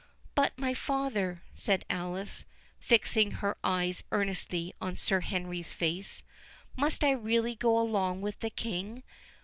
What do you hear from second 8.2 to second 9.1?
with the King?